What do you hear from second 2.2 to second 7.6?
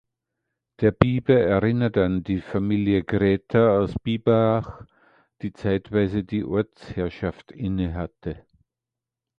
die Familie Gräter aus Biberach, die zeitweise die Ortsherrschaft